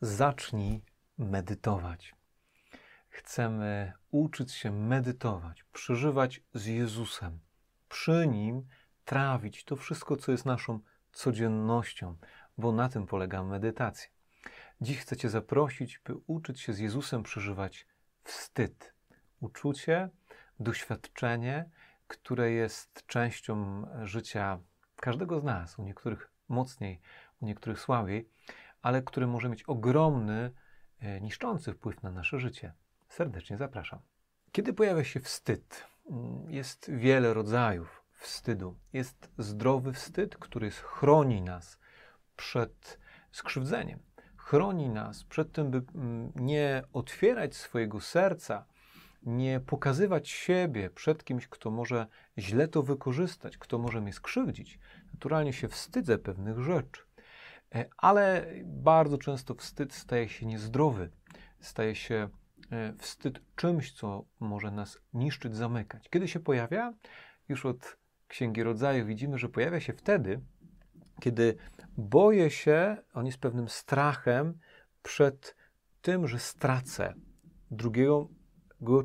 zacznij 0.00 0.82
medytować. 1.18 2.14
Chcemy 3.08 3.92
uczyć 4.10 4.52
się 4.52 4.70
medytować, 4.70 5.62
przeżywać 5.62 6.40
z 6.54 6.66
Jezusem, 6.66 7.40
przy 7.88 8.26
Nim 8.26 8.66
trawić 9.04 9.64
to 9.64 9.76
wszystko, 9.76 10.16
co 10.16 10.32
jest 10.32 10.46
naszą 10.46 10.80
codziennością, 11.12 12.16
bo 12.58 12.72
na 12.72 12.88
tym 12.88 13.06
polega 13.06 13.42
medytacja. 13.42 14.10
Dziś 14.80 14.98
chcę 14.98 15.16
Cię 15.16 15.30
zaprosić, 15.30 16.00
by 16.04 16.14
uczyć 16.26 16.60
się 16.60 16.72
z 16.72 16.78
Jezusem 16.78 17.22
przeżywać 17.22 17.86
wstyd, 18.24 18.94
uczucie, 19.40 20.08
doświadczenie, 20.60 21.70
które 22.06 22.50
jest 22.50 23.06
częścią 23.06 23.86
życia 24.02 24.58
każdego 24.96 25.40
z 25.40 25.44
nas, 25.44 25.78
u 25.78 25.82
niektórych 25.82 26.30
mocniej, 26.48 27.00
u 27.40 27.46
niektórych 27.46 27.80
słabiej, 27.80 28.28
ale 28.82 29.02
które 29.02 29.26
może 29.26 29.48
mieć 29.48 29.62
ogromny, 29.62 30.50
e, 31.00 31.20
niszczący 31.20 31.72
wpływ 31.72 32.02
na 32.02 32.10
nasze 32.10 32.38
życie. 32.38 32.72
Serdecznie 33.08 33.56
zapraszam. 33.56 33.98
Kiedy 34.52 34.72
pojawia 34.72 35.04
się 35.04 35.20
wstyd? 35.20 35.84
Mm, 36.10 36.50
jest 36.50 36.90
wiele 36.90 37.34
rodzajów 37.34 38.02
wstydu. 38.12 38.78
Jest 38.92 39.30
zdrowy 39.38 39.92
wstyd, 39.92 40.36
który 40.36 40.70
chroni 40.70 41.42
nas 41.42 41.78
przed 42.36 42.98
skrzywdzeniem. 43.32 43.98
Chroni 44.36 44.88
nas 44.88 45.24
przed 45.24 45.52
tym, 45.52 45.70
by 45.70 45.82
mm, 45.94 46.32
nie 46.36 46.82
otwierać 46.92 47.56
swojego 47.56 48.00
serca, 48.00 48.64
nie 49.22 49.60
pokazywać 49.60 50.28
siebie 50.28 50.90
przed 50.90 51.24
kimś, 51.24 51.48
kto 51.48 51.70
może 51.70 52.06
źle 52.38 52.68
to 52.68 52.82
wykorzystać, 52.82 53.58
kto 53.58 53.78
może 53.78 54.00
mnie 54.00 54.12
skrzywdzić. 54.12 54.78
Naturalnie 55.14 55.52
się 55.52 55.68
wstydzę 55.68 56.18
pewnych 56.18 56.58
rzeczy, 56.58 57.02
ale 57.96 58.46
bardzo 58.64 59.18
często 59.18 59.54
wstyd 59.54 59.92
staje 59.92 60.28
się 60.28 60.46
niezdrowy, 60.46 61.10
staje 61.60 61.94
się 61.94 62.28
e, 62.70 62.92
wstyd 62.98 63.40
czymś, 63.56 63.92
co 63.92 64.24
może 64.40 64.70
nas 64.70 64.98
niszczyć, 65.12 65.56
zamykać. 65.56 66.08
Kiedy 66.08 66.28
się 66.28 66.40
pojawia? 66.40 66.92
Już 67.48 67.66
od 67.66 67.96
Księgi 68.28 68.62
Rodzaju 68.62 69.06
widzimy, 69.06 69.38
że 69.38 69.48
pojawia 69.48 69.80
się 69.80 69.92
wtedy, 69.92 70.40
kiedy 71.20 71.56
boję 71.96 72.50
się, 72.50 72.96
on 73.14 73.26
jest 73.26 73.38
pewnym 73.38 73.68
strachem 73.68 74.58
przed 75.02 75.56
tym, 76.02 76.28
że 76.28 76.38
stracę 76.38 77.14
drugiego 77.70 78.28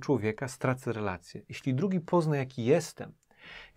człowieka, 0.02 0.48
stracę 0.48 0.94
relację. 0.94 1.42
Jeśli 1.50 1.74
drugi 1.74 2.00
pozna, 2.00 2.38
jaki 2.38 2.66
jestem, 2.66 3.14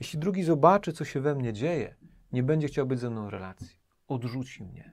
jeśli 0.01 0.19
drugi 0.19 0.43
zobaczy, 0.43 0.93
co 0.93 1.05
się 1.05 1.21
we 1.21 1.35
mnie 1.35 1.53
dzieje, 1.53 1.95
nie 2.33 2.43
będzie 2.43 2.69
chciał 2.69 2.87
być 2.87 2.99
ze 2.99 3.11
mną 3.11 3.31
relacji. 3.31 3.78
Odrzuci 4.09 4.65
mnie. 4.65 4.93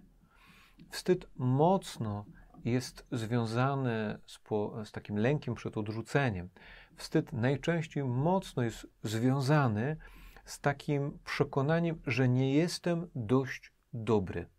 Wstyd 0.90 1.28
mocno 1.36 2.26
jest 2.66 3.08
związany 3.12 4.20
z, 4.26 4.40
po, 4.40 4.86
z 4.86 4.92
takim 4.92 5.18
lękiem 5.18 5.56
przed 5.56 5.78
odrzuceniem. 5.78 6.50
Wstyd 6.96 7.34
najczęściej 7.34 8.04
mocno 8.04 8.64
jest 8.64 8.88
związany 9.04 9.98
z 10.46 10.60
takim 10.60 11.20
przekonaniem, 11.26 12.02
że 12.08 12.30
nie 12.30 12.54
jestem 12.54 13.10
dość 13.16 13.74
dobry, 13.94 14.50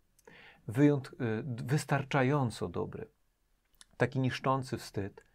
wyjąt, 0.67 1.07
y, 1.07 1.13
wystarczająco 1.45 2.69
dobry. 2.69 3.09
Taki 3.97 4.19
niszczący 4.19 4.77
wstyd 4.77 5.25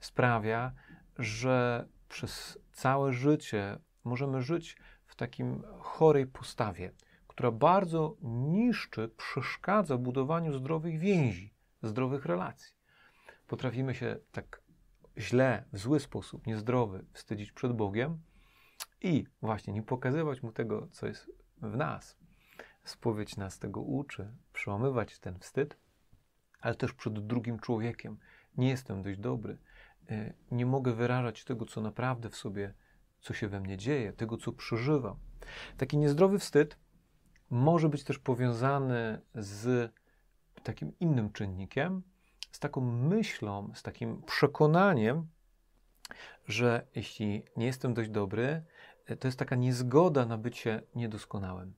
sprawia, 0.00 0.72
że 1.18 1.88
przez 2.08 2.58
całe 2.72 3.12
życie 3.12 3.78
możemy 4.04 4.42
żyć 4.42 4.76
w 5.06 5.16
takim 5.16 5.62
chorej 5.80 6.26
postawie, 6.26 6.92
która 7.36 7.50
bardzo 7.50 8.16
niszczy, 8.22 9.08
przeszkadza 9.08 9.96
budowaniu 9.98 10.58
zdrowych 10.58 10.98
więzi, 10.98 11.54
zdrowych 11.82 12.24
relacji. 12.26 12.76
Potrafimy 13.46 13.94
się 13.94 14.16
tak 14.32 14.62
źle, 15.18 15.64
w 15.72 15.78
zły 15.78 16.00
sposób, 16.00 16.46
niezdrowy 16.46 17.04
wstydzić 17.12 17.52
przed 17.52 17.72
Bogiem, 17.72 18.18
i 19.02 19.26
właśnie 19.42 19.72
nie 19.72 19.82
pokazywać 19.82 20.42
mu 20.42 20.52
tego, 20.52 20.88
co 20.90 21.06
jest 21.06 21.30
w 21.62 21.76
nas. 21.76 22.16
Spowiedź 22.84 23.36
nas 23.36 23.58
tego 23.58 23.80
uczy, 23.80 24.32
przełamywać 24.52 25.18
ten 25.18 25.38
wstyd, 25.38 25.76
ale 26.60 26.74
też 26.74 26.92
przed 26.92 27.26
drugim 27.26 27.58
człowiekiem. 27.58 28.18
Nie 28.56 28.68
jestem 28.68 29.02
dość 29.02 29.18
dobry. 29.18 29.58
E, 30.10 30.32
nie 30.50 30.66
mogę 30.66 30.92
wyrażać 30.92 31.44
tego, 31.44 31.66
co 31.66 31.80
naprawdę 31.80 32.30
w 32.30 32.36
sobie, 32.36 32.74
co 33.20 33.34
się 33.34 33.48
we 33.48 33.60
mnie 33.60 33.76
dzieje, 33.76 34.12
tego, 34.12 34.36
co 34.36 34.52
przeżywam. 34.52 35.16
Taki 35.76 35.98
niezdrowy 35.98 36.38
wstyd 36.38 36.85
może 37.50 37.88
być 37.88 38.04
też 38.04 38.18
powiązany 38.18 39.20
z 39.34 39.92
takim 40.62 40.92
innym 41.00 41.32
czynnikiem, 41.32 42.02
z 42.52 42.58
taką 42.58 42.80
myślą, 42.80 43.72
z 43.74 43.82
takim 43.82 44.22
przekonaniem, 44.22 45.26
że 46.46 46.86
jeśli 46.94 47.42
nie 47.56 47.66
jestem 47.66 47.94
dość 47.94 48.10
dobry, 48.10 48.62
to 49.20 49.28
jest 49.28 49.38
taka 49.38 49.56
niezgoda 49.56 50.26
na 50.26 50.38
bycie 50.38 50.82
niedoskonałym. 50.94 51.74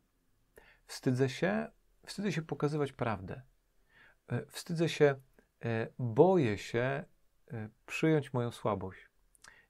Wstydzę 0.87 1.29
się, 1.29 1.71
wstydzę 2.07 2.33
się 2.33 2.43
pokazywać 2.43 2.93
prawdę. 2.93 3.43
E, 4.29 4.47
wstydzę 4.47 4.89
się, 4.89 5.21
e, 5.65 5.89
boję 5.99 6.59
się 6.59 7.05
e, 7.53 7.69
przyjąć 7.87 8.33
moją 8.33 8.51
słabość. 8.51 9.09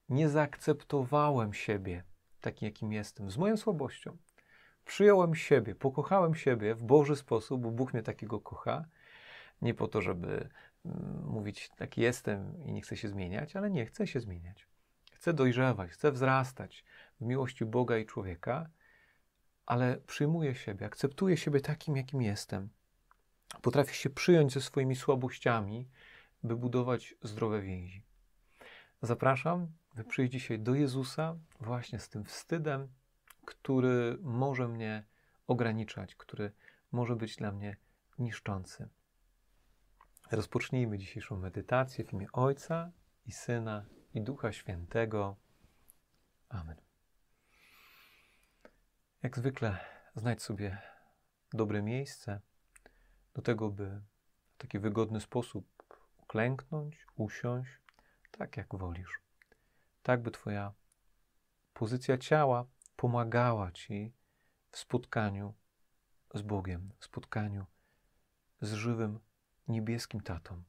Nie 0.08 0.28
zaakceptowałem 0.28 1.54
siebie 1.54 2.04
takim, 2.40 2.66
jakim 2.66 2.92
jestem, 2.92 3.30
z 3.30 3.36
moją 3.36 3.56
słabością. 3.56 4.16
Przyjąłem 4.88 5.34
siebie, 5.34 5.74
pokochałem 5.74 6.34
siebie 6.34 6.74
w 6.74 6.82
Boży 6.82 7.16
sposób, 7.16 7.62
bo 7.62 7.70
Bóg 7.70 7.92
mnie 7.92 8.02
takiego 8.02 8.40
kocha. 8.40 8.84
Nie 9.62 9.74
po 9.74 9.88
to, 9.88 10.02
żeby 10.02 10.48
mm, 10.84 11.24
mówić, 11.24 11.70
taki 11.76 12.00
jestem 12.00 12.64
i 12.64 12.72
nie 12.72 12.80
chcę 12.80 12.96
się 12.96 13.08
zmieniać, 13.08 13.56
ale 13.56 13.70
nie 13.70 13.86
chcę 13.86 14.06
się 14.06 14.20
zmieniać. 14.20 14.66
Chcę 15.12 15.32
dojrzewać, 15.32 15.90
chcę 15.90 16.12
wzrastać, 16.12 16.84
w 17.20 17.24
miłości 17.24 17.64
Boga 17.64 17.98
i 17.98 18.06
człowieka, 18.06 18.68
ale 19.66 19.96
przyjmuję 19.96 20.54
siebie, 20.54 20.86
akceptuję 20.86 21.36
siebie 21.36 21.60
takim, 21.60 21.96
jakim 21.96 22.22
jestem. 22.22 22.68
Potrafię 23.62 23.94
się 23.94 24.10
przyjąć 24.10 24.52
ze 24.52 24.60
swoimi 24.60 24.96
słabościami, 24.96 25.88
by 26.42 26.56
budować 26.56 27.14
zdrowe 27.22 27.60
więzi. 27.60 28.02
Zapraszam, 29.02 29.66
by 29.94 30.04
przyjść 30.04 30.32
dzisiaj 30.32 30.58
do 30.58 30.74
Jezusa 30.74 31.36
właśnie 31.60 31.98
z 31.98 32.08
tym 32.08 32.24
wstydem, 32.24 32.88
który 33.48 34.18
może 34.20 34.68
mnie 34.68 35.04
ograniczać, 35.46 36.14
który 36.14 36.52
może 36.92 37.16
być 37.16 37.36
dla 37.36 37.52
mnie 37.52 37.76
niszczący. 38.18 38.88
Rozpocznijmy 40.30 40.98
dzisiejszą 40.98 41.36
medytację 41.36 42.04
w 42.04 42.12
imię 42.12 42.26
Ojca 42.32 42.90
i 43.26 43.32
Syna 43.32 43.84
i 44.14 44.20
Ducha 44.20 44.52
Świętego. 44.52 45.36
Amen. 46.48 46.76
Jak 49.22 49.36
zwykle 49.36 49.78
znajdź 50.14 50.42
sobie 50.42 50.78
dobre 51.52 51.82
miejsce 51.82 52.40
do 53.34 53.42
tego, 53.42 53.70
by 53.70 54.00
w 54.54 54.58
taki 54.58 54.78
wygodny 54.78 55.20
sposób 55.20 55.66
uklęknąć, 56.22 57.06
usiąść, 57.16 57.70
tak 58.30 58.56
jak 58.56 58.74
wolisz. 58.76 59.20
Tak, 60.02 60.22
by 60.22 60.30
Twoja 60.30 60.72
pozycja 61.74 62.18
ciała 62.18 62.66
pomagała 62.98 63.72
Ci 63.72 64.12
w 64.70 64.78
spotkaniu 64.78 65.54
z 66.34 66.42
Bogiem, 66.42 66.90
w 66.98 67.04
spotkaniu 67.04 67.66
z 68.60 68.72
żywym, 68.72 69.20
niebieskim 69.68 70.20
tatą. 70.20 70.62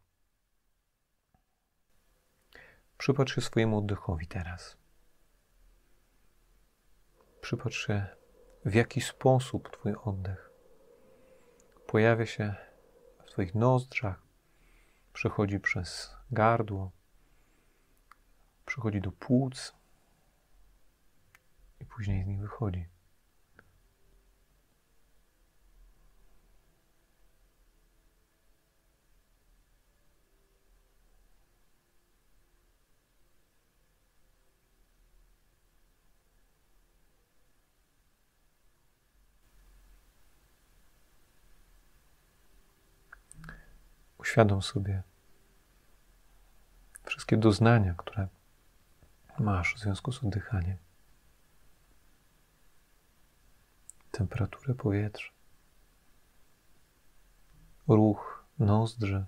Przypatrz 2.97 3.35
się 3.35 3.41
swojemu 3.41 3.77
oddechowi 3.77 4.27
teraz. 4.27 4.77
Przypatrz 7.41 7.87
się 7.87 8.07
w 8.65 8.73
jaki 8.73 9.01
sposób 9.01 9.69
Twój 9.71 9.95
oddech 10.03 10.49
pojawia 11.87 12.25
się 12.25 12.55
w 13.25 13.31
Twoich 13.31 13.55
nozdrzach, 13.55 14.21
przechodzi 15.13 15.59
przez 15.59 16.15
gardło, 16.31 16.91
przechodzi 18.65 19.01
do 19.01 19.11
płuc 19.11 19.78
i 21.79 21.85
później 21.85 22.23
z 22.23 22.27
nich 22.27 22.39
wychodzi. 22.39 22.85
Uświadom 44.17 44.61
sobie 44.61 45.03
wszystkie 47.05 47.37
doznania, 47.37 47.93
które 47.97 48.27
masz 49.39 49.75
w 49.75 49.79
związku 49.79 50.11
z 50.11 50.23
oddychaniem. 50.23 50.88
Temperaturę 54.19 54.75
powietrza, 54.75 55.31
ruch 57.87 58.43
nozdrzy, 58.59 59.25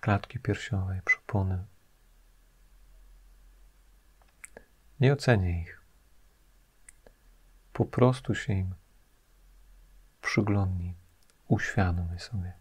klatki 0.00 0.38
piersiowej, 0.38 1.02
przypony. 1.04 1.64
Nie 5.00 5.12
ocenię 5.12 5.62
ich. 5.62 5.80
Po 7.72 7.84
prostu 7.84 8.34
się 8.34 8.52
im 8.52 8.74
przyglądnij, 10.22 10.94
uświadomię 11.48 12.18
sobie. 12.18 12.59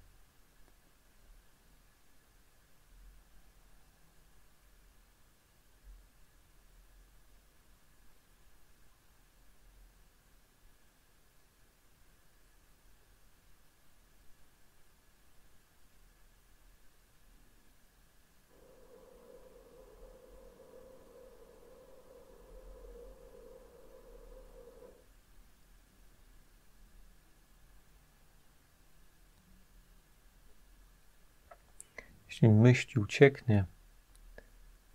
Jeśli 32.42 32.50
myśl 32.50 33.00
ucieknie, 33.00 33.66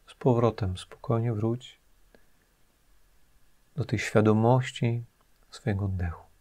z 0.06 0.14
powrotem 0.14 0.79
spokojnie 0.79 1.32
wróć 1.32 1.81
do 3.75 3.85
tej 3.85 3.99
świadomości 3.99 5.05
swojego 5.50 5.85
oddechu. 5.85 6.34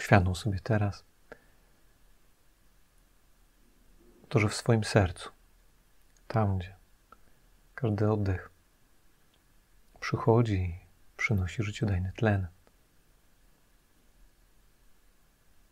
Uświadom 0.00 0.34
sobie 0.34 0.60
teraz 0.60 1.04
to, 4.28 4.38
że 4.38 4.48
w 4.48 4.54
swoim 4.54 4.84
sercu, 4.84 5.30
tam 6.28 6.58
gdzie 6.58 6.76
każdy 7.74 8.10
oddech 8.10 8.50
przychodzi 10.00 10.54
i 10.54 10.80
przynosi 11.16 11.62
życiodajny 11.62 12.12
tlen, 12.16 12.46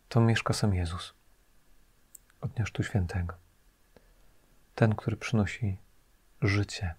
to 0.09 0.21
mieszka 0.21 0.53
sam 0.53 0.73
Jezus 0.73 1.13
od 2.41 2.51
Dnia 2.51 2.65
Chrztu 2.65 2.83
Świętego. 2.83 3.35
Ten, 4.75 4.95
który 4.95 5.17
przynosi 5.17 5.77
życie. 6.41 6.95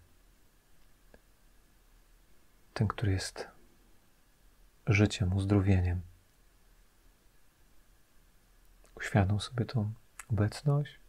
Ten, 2.74 2.88
który 2.88 3.12
jest 3.12 3.48
życiem, 4.86 5.36
uzdrowieniem. 5.36 6.09
Uświadom 9.00 9.40
sobie 9.40 9.64
tą 9.64 9.92
obecność. 10.30 11.00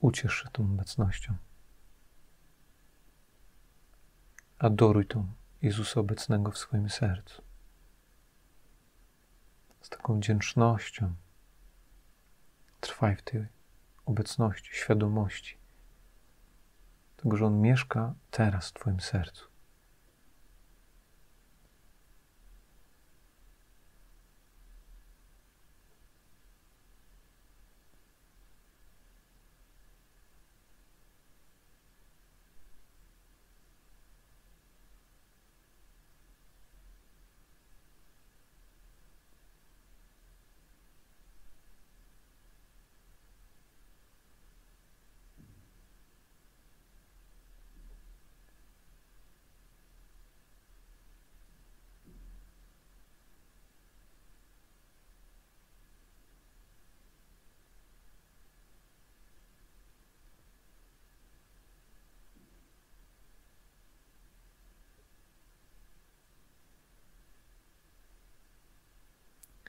Uciesz 0.00 0.34
się 0.34 0.48
tą 0.52 0.62
obecnością. 0.62 1.47
Adoruj 4.58 5.06
tą 5.06 5.26
Jezusa 5.62 6.00
obecnego 6.00 6.50
w 6.50 6.58
swoim 6.58 6.90
sercu. 6.90 7.42
Z 9.80 9.88
taką 9.88 10.16
wdzięcznością 10.16 11.14
trwaj 12.80 13.16
w 13.16 13.22
tej 13.22 13.46
obecności, 14.06 14.70
świadomości 14.74 15.58
tego, 17.22 17.36
że 17.36 17.46
On 17.46 17.60
mieszka 17.60 18.14
teraz 18.30 18.68
w 18.68 18.72
Twoim 18.72 19.00
sercu. 19.00 19.48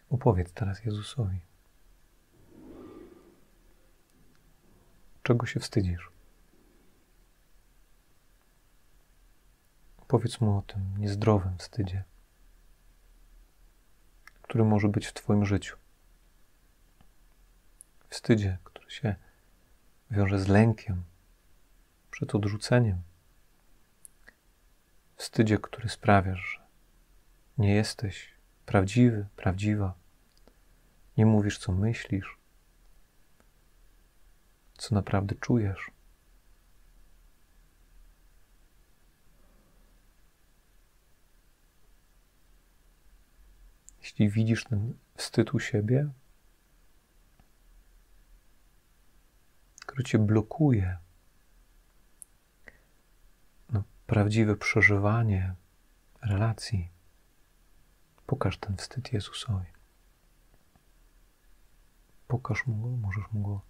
Opowiedz 0.10 0.54
teraz 0.54 0.86
Jezusowi. 0.86 1.40
Czego 5.24 5.46
się 5.46 5.60
wstydzisz? 5.60 6.10
Powiedz 10.08 10.42
mu 10.42 10.58
o 10.58 10.62
tym 10.62 10.98
niezdrowym 10.98 11.58
wstydzie, 11.58 12.04
który 14.42 14.64
może 14.64 14.88
być 14.88 15.08
w 15.08 15.14
Twoim 15.14 15.46
życiu. 15.46 15.78
Wstydzie, 18.10 18.58
który 18.64 18.92
się 18.92 19.16
wiąże 20.12 20.40
z 20.40 20.48
lękiem 20.48 21.04
przed 22.12 22.36
odrzuceniem. 22.36 23.02
Wstydzie, 25.16 25.58
który 25.58 25.90
sprawia, 25.90 26.36
że 26.36 26.60
nie 27.58 27.74
jesteś 27.76 28.39
prawdziwy, 28.70 29.28
prawdziwa. 29.36 29.94
Nie 31.18 31.26
mówisz, 31.26 31.58
co 31.58 31.72
myślisz, 31.72 32.38
co 34.78 34.96
naprawdę 34.96 35.36
czujesz. 35.36 35.92
Jeśli 44.02 44.30
widzisz 44.30 44.64
ten 44.64 44.94
wstyd 45.16 45.54
u 45.54 45.60
siebie, 45.60 46.10
który 49.86 50.04
cię 50.04 50.20
blokuje, 50.20 50.98
no, 53.70 53.84
prawdziwe 54.08 54.56
przeżywanie 54.56 55.56
relacji, 56.22 56.99
pokaż 58.30 58.58
ten 58.58 58.78
wstyd 58.78 59.14
Jezusowi. 59.14 59.66
Pokaż 62.28 62.68
mu 62.68 62.76
go, 62.76 62.98
możesz 62.98 63.32
mu 63.32 63.42
go 63.42 63.62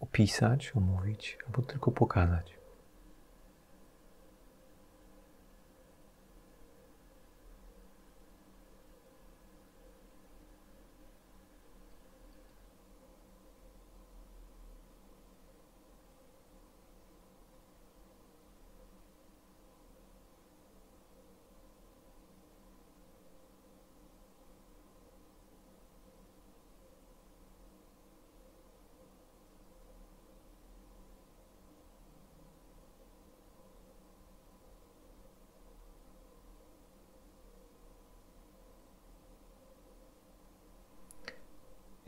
opisać, 0.00 0.72
omówić, 0.76 1.38
albo 1.46 1.62
tylko 1.62 1.90
pokazać. 1.90 2.58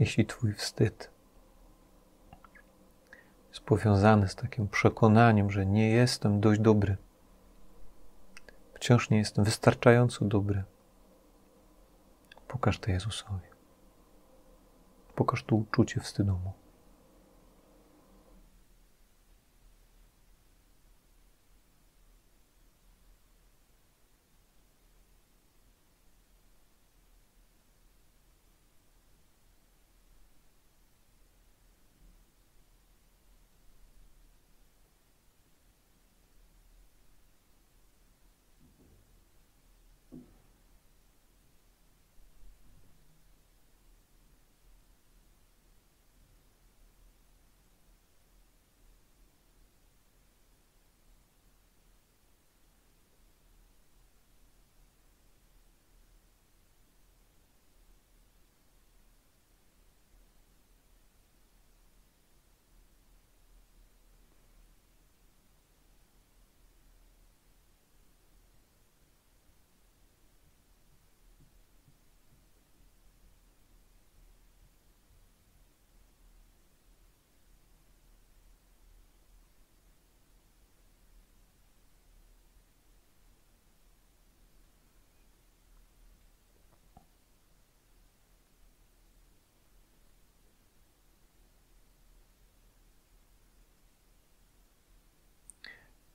Jeśli 0.04 0.26
Twój 0.26 0.54
wstyd 0.54 1.10
jest 3.48 3.60
powiązany 3.60 4.28
z 4.28 4.34
takim 4.34 4.68
przekonaniem, 4.68 5.50
że 5.50 5.66
nie 5.66 5.90
jestem 5.90 6.40
dość 6.40 6.60
dobry, 6.60 6.96
wciąż 8.74 9.10
nie 9.10 9.18
jestem 9.18 9.44
wystarczająco 9.44 10.24
dobry, 10.24 10.64
pokaż 12.48 12.78
to 12.78 12.90
Jezusowi. 12.90 13.48
Pokaż 15.14 15.44
to 15.44 15.56
uczucie 15.56 16.00
wstydu 16.00 16.32
mu. 16.32 16.52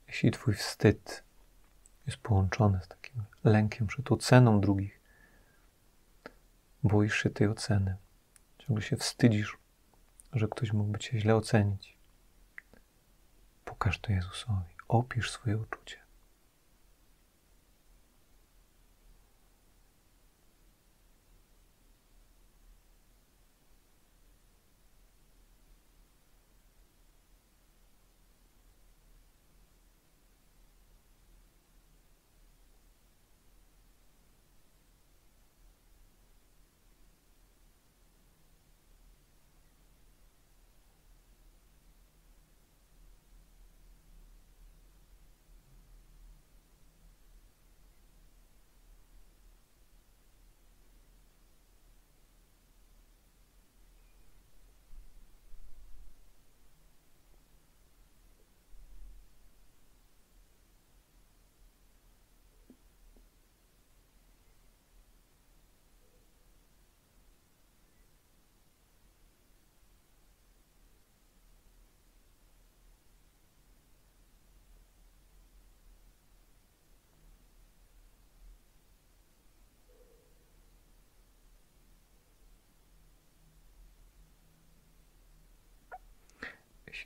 Jeśli 0.10 0.32
Twój 0.32 0.54
wstyd 0.54 1.24
jest 2.06 2.18
połączony 2.18 2.80
z 2.84 2.88
takim 2.88 3.24
lękiem 3.44 3.88
przed 3.88 4.12
oceną 4.12 4.62
drugich, 4.62 5.00
boisz 6.84 7.16
się 7.24 7.30
tej 7.30 7.48
oceny, 7.48 7.96
ciągle 8.58 8.86
się 8.86 8.98
wstydzisz, 8.98 9.58
że 10.34 10.48
ktoś 10.48 10.74
mógłby 10.74 11.00
Cię 11.00 11.20
źle 11.20 11.36
ocenić, 11.36 11.98
pokaż 13.66 14.00
to 14.00 14.12
Jezusowi, 14.12 14.76
opisz 14.88 15.32
swoje 15.32 15.58
uczucie. 15.58 16.09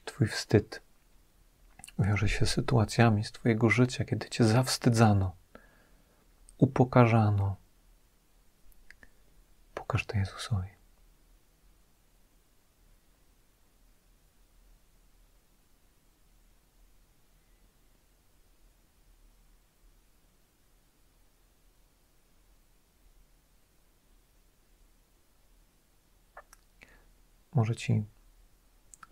Twój 0.06 0.28
wstyd 0.28 0.82
wiąże 2.00 2.30
się 2.30 2.46
z 2.46 2.50
sytuacjami 2.50 3.24
z 3.24 3.32
Twojego 3.32 3.70
życia, 3.70 4.06
kiedy 4.06 4.30
Cię 4.30 4.44
zawstydzano, 4.44 5.36
upokarzano, 6.58 7.56
pokaż 9.74 10.06
to 10.06 10.18
Jezusowi. 10.18 10.68
Może 27.54 27.76
ci 27.76 28.06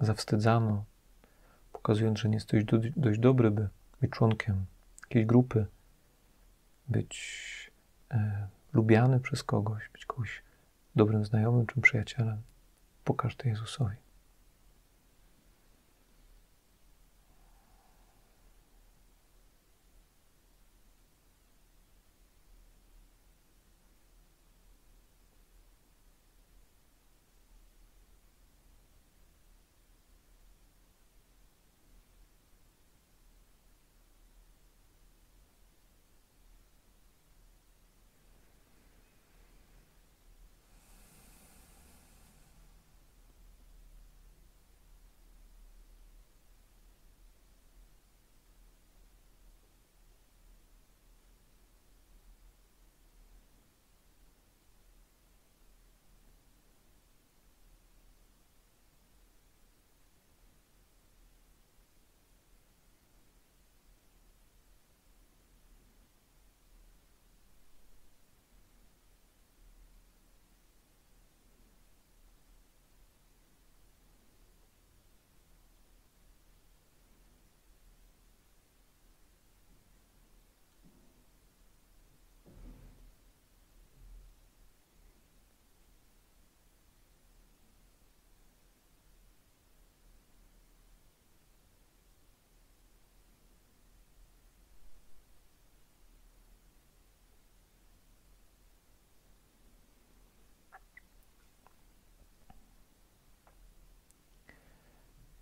zawstydzano, 0.01 0.84
pokazując, 1.72 2.20
że 2.20 2.29
nie 2.29 2.36
jesteś 2.36 2.63
dość 2.96 3.20
dobry, 3.20 3.51
by 3.51 3.70
być 4.01 4.12
członkiem 4.12 4.65
jakiejś 5.01 5.25
grupy, 5.25 5.65
być 6.88 7.72
e, 8.12 8.48
lubiany 8.74 9.20
przez 9.20 9.43
kogoś, 9.43 9.89
być 9.93 10.05
kogoś 10.05 10.43
dobrym 10.96 11.25
znajomym 11.25 11.67
czy 11.67 11.81
przyjacielem. 11.81 12.41
Pokaż 13.03 13.36
to 13.36 13.48
Jezusowi. 13.48 13.96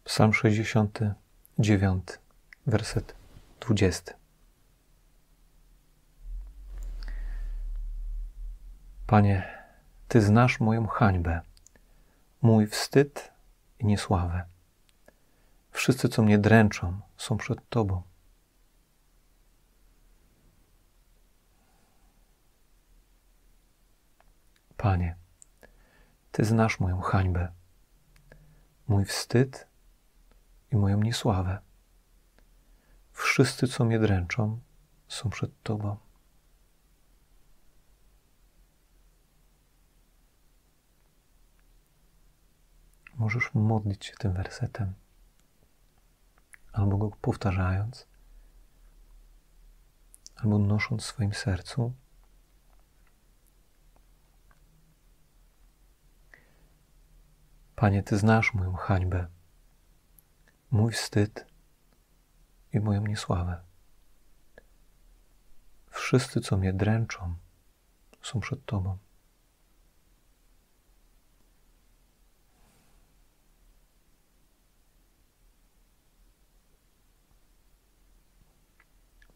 Psalm 0.10 0.34
69, 0.34 2.20
werset 2.68 3.16
20. 3.60 4.14
Panie, 9.08 9.66
Ty 10.08 10.22
znasz 10.22 10.60
moją 10.60 10.88
hańbę, 10.88 11.42
mój 12.42 12.68
wstyd 12.68 13.32
i 13.80 13.86
niesławę. 13.86 14.44
Wszyscy, 15.72 16.10
co 16.10 16.22
mnie 16.22 16.38
dręczą, 16.38 17.00
są 17.18 17.38
przed 17.38 17.70
Tobą. 17.70 18.02
Panie, 24.78 25.16
Ty 26.32 26.46
znasz 26.46 26.80
moją 26.80 27.02
hańbę, 27.02 27.52
mój 28.88 29.06
wstyd 29.06 29.69
i 30.72 30.76
moją 30.76 31.02
niesławę. 31.02 31.60
Wszyscy, 33.12 33.68
co 33.68 33.86
mnie 33.86 34.00
dręczą, 34.00 34.60
są 35.08 35.30
przed 35.30 35.64
Tobą. 35.64 35.98
Możesz 43.16 43.54
modlić 43.54 44.06
się 44.06 44.14
tym 44.14 44.34
wersetem, 44.34 44.94
albo 46.74 46.98
go 46.98 47.10
powtarzając, 47.22 48.08
albo 50.36 50.60
nosząc 50.60 51.04
w 51.04 51.06
swoim 51.06 51.34
sercu. 51.34 51.94
Panie, 57.76 58.04
Ty 58.04 58.18
znasz 58.18 58.54
moją 58.54 58.74
hańbę, 58.74 59.28
mój 60.72 60.92
wstyd 60.92 61.46
i 62.74 62.80
moją 62.80 63.02
niesławę. 63.08 63.62
Wszyscy, 65.92 66.42
co 66.42 66.58
mnie 66.58 66.74
dręczą, 66.74 67.36
są 68.22 68.40
przed 68.40 68.66
Tobą. 68.66 68.98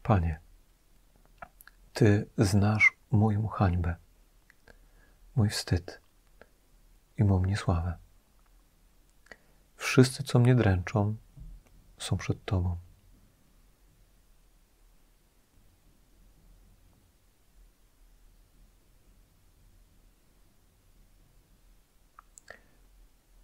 Panie, 0.02 0.40
Ty 1.92 2.26
znasz 2.38 2.92
moją 3.10 3.46
hańbę, 3.46 3.96
mój 5.36 5.48
wstyd 5.48 6.00
i 7.18 7.24
moją 7.24 7.44
niesławę. 7.44 7.98
Wszyscy, 9.76 10.22
co 10.22 10.38
mnie 10.38 10.54
dręczą, 10.54 11.16
są 11.98 12.16
przed 12.16 12.44
Tobą. 12.44 12.76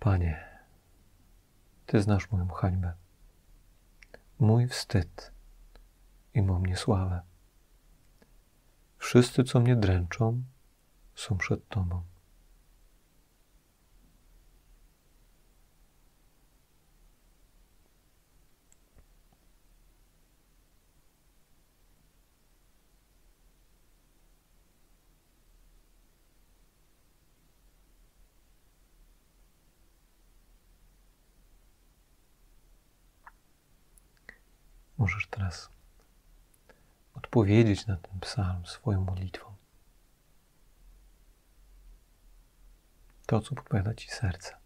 Panie, 0.00 0.50
Ty 1.86 2.02
znasz 2.02 2.30
moją 2.30 2.48
hańbę, 2.48 2.92
mój 4.38 4.68
wstyd 4.68 5.32
i 6.34 6.42
moją 6.42 6.60
niesławę. 6.60 7.20
Wszyscy, 8.98 9.44
co 9.44 9.60
mnie 9.60 9.76
dręczą, 9.76 10.42
są 11.14 11.36
przed 11.38 11.68
Tobą. 11.68 12.09
Możesz 35.00 35.26
teraz 35.26 35.68
odpowiedzieć 37.14 37.86
na 37.86 37.96
ten 37.96 38.20
psalm 38.20 38.66
swoją 38.66 39.04
modlitwą. 39.04 39.54
To, 43.26 43.40
co 43.40 43.54
podpowiada 43.54 43.94
Ci 43.94 44.08
serce. 44.10 44.56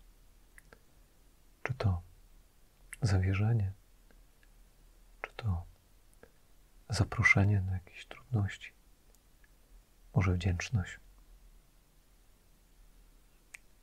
Czy 1.62 1.74
to 1.74 2.02
zawierzenie, 3.02 3.72
czy 5.22 5.30
to 5.36 5.64
zaproszenie 6.88 7.60
na 7.60 7.72
jakieś 7.72 8.06
trudności, 8.06 8.72
może 10.14 10.32
wdzięczność. 10.32 11.00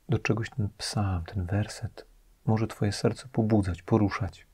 Do 0.08 0.18
czegoś 0.18 0.50
ten 0.50 0.68
psalm, 0.78 1.24
ten 1.24 1.46
werset 1.46 2.06
może 2.44 2.66
Twoje 2.66 2.92
serce 2.92 3.28
pobudzać, 3.28 3.82
poruszać. 3.82 4.46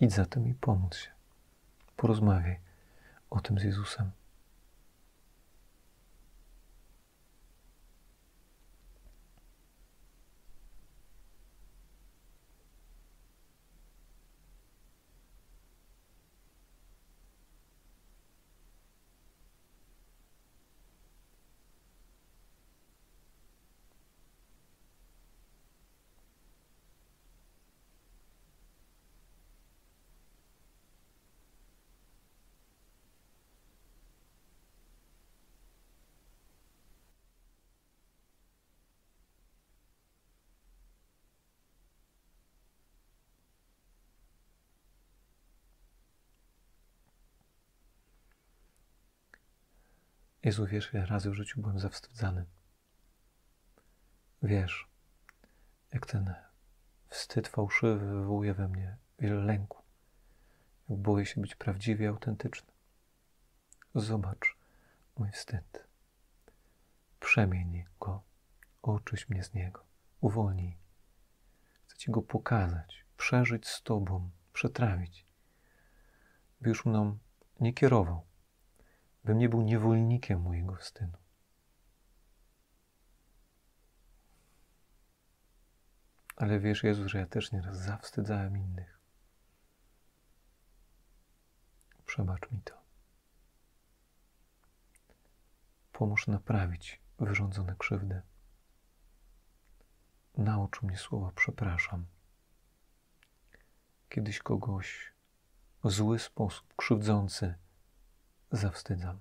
Idź 0.00 0.12
za 0.12 0.26
tym 0.26 0.48
i 0.48 0.54
pomóc 0.54 0.96
się. 0.96 1.13
Porozmawiaj 2.04 2.56
o 3.30 3.40
tym 3.40 3.58
z 3.58 3.62
Jezusem. 3.62 4.10
Jezu, 50.44 50.66
wiesz, 50.66 50.94
ile 50.94 51.06
razy 51.06 51.30
w 51.30 51.34
życiu 51.34 51.60
byłem 51.60 51.78
zawstydzany. 51.78 52.46
Wiesz, 54.42 54.88
jak 55.92 56.06
ten 56.06 56.34
wstyd 57.08 57.48
fałszywy 57.48 58.06
wywołuje 58.06 58.54
we 58.54 58.68
mnie 58.68 58.96
wiele 59.18 59.44
lęku. 59.44 59.82
Jak 60.88 60.98
boję 60.98 61.26
się 61.26 61.40
być 61.40 61.54
prawdziwie 61.54 62.08
autentyczny. 62.08 62.72
Zobacz 63.94 64.56
mój 65.18 65.30
wstyd. 65.30 65.86
Przemień 67.20 67.84
go, 68.00 68.22
oczyś 68.82 69.28
mnie 69.28 69.44
z 69.44 69.54
niego, 69.54 69.84
uwolnij. 70.20 70.78
Chcę 71.86 71.96
Ci 71.96 72.10
go 72.10 72.22
pokazać, 72.22 73.04
przeżyć 73.16 73.68
z 73.68 73.82
Tobą, 73.82 74.30
przetrawić, 74.52 75.26
by 76.60 76.68
już 76.68 76.86
mną 76.86 77.18
nie 77.60 77.72
kierował 77.72 78.33
bym 79.24 79.38
nie 79.38 79.48
był 79.48 79.62
niewolnikiem 79.62 80.40
mojego 80.40 80.76
wstydu. 80.76 81.18
Ale 86.36 86.60
wiesz, 86.60 86.82
Jezu, 86.82 87.08
że 87.08 87.18
ja 87.18 87.26
też 87.26 87.52
nieraz 87.52 87.78
zawstydzałem 87.78 88.56
innych. 88.56 89.00
Przebacz 92.06 92.50
mi 92.50 92.62
to. 92.62 92.74
Pomóż 95.92 96.26
naprawić 96.26 97.00
wyrządzone 97.18 97.76
krzywdy. 97.78 98.22
Naucz 100.36 100.82
mnie 100.82 100.96
słowa 100.96 101.32
przepraszam. 101.34 102.06
Kiedyś 104.08 104.38
kogoś 104.38 105.12
w 105.84 105.90
zły 105.90 106.18
sposób, 106.18 106.74
krzywdzący, 106.76 107.54
zawstydzam. 108.56 109.18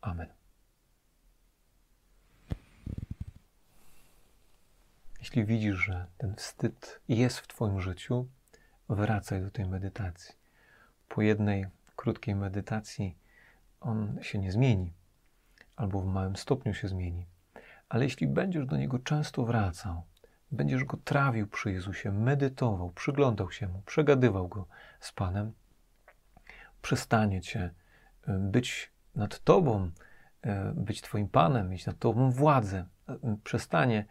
Amen. 0.00 0.28
Jeśli 5.18 5.44
widzisz, 5.44 5.76
że 5.76 6.06
ten 6.18 6.34
wstyd 6.34 7.00
jest 7.08 7.38
w 7.38 7.46
Twoim 7.46 7.80
życiu, 7.80 8.28
wracaj 8.88 9.42
do 9.42 9.50
tej 9.50 9.66
medytacji. 9.66 10.34
Po 11.08 11.22
jednej 11.22 11.66
krótkiej 11.96 12.34
medytacji 12.34 13.18
on 13.80 14.18
się 14.22 14.38
nie 14.38 14.52
zmieni, 14.52 14.92
albo 15.76 16.00
w 16.00 16.06
małym 16.06 16.36
stopniu 16.36 16.74
się 16.74 16.88
zmieni, 16.88 17.26
Ale 17.88 18.04
jeśli 18.04 18.26
będziesz 18.26 18.66
do 18.66 18.76
Niego 18.76 18.98
często 18.98 19.44
wracał, 19.44 20.02
będziesz 20.54 20.84
Go 20.84 20.96
trawił 21.04 21.46
przy 21.46 21.72
Jezusie, 21.72 22.12
medytował, 22.12 22.90
przyglądał 22.90 23.50
się 23.50 23.68
Mu, 23.68 23.82
przegadywał 23.86 24.48
Go 24.48 24.66
z 25.00 25.12
Panem, 25.12 25.52
przestanie 26.82 27.40
Cię 27.40 27.70
y, 28.28 28.32
być 28.38 28.92
nad 29.14 29.40
Tobą, 29.40 29.90
y, 30.46 30.50
być 30.74 31.02
Twoim 31.02 31.28
Panem, 31.28 31.70
mieć 31.70 31.86
nad 31.86 31.98
Tobą 31.98 32.30
władzę, 32.30 32.86
y, 33.10 33.14
przestanie 33.44 34.04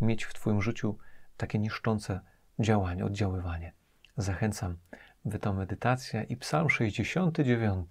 mieć 0.00 0.24
w 0.24 0.34
Twoim 0.34 0.62
życiu 0.62 0.98
takie 1.36 1.58
niszczące 1.58 2.20
działanie, 2.58 3.04
oddziaływanie. 3.04 3.72
Zachęcam, 4.16 4.76
by 5.24 5.38
ta 5.38 5.52
medytacja 5.52 6.24
i 6.24 6.36
Psalm 6.36 6.70
69 6.70 7.90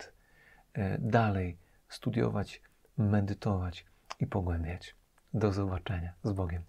dalej 1.00 1.58
studiować, 1.90 2.62
medytować 2.98 3.86
i 4.20 4.28
pogłębiać. 4.28 4.96
Do 5.34 5.52
zobaczenia 5.52 6.14
z 6.24 6.32
Bogiem. 6.32 6.64